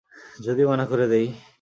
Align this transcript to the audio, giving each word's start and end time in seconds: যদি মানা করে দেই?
যদি 0.39 0.61
মানা 0.65 0.85
করে 0.85 1.05
দেই? 1.07 1.27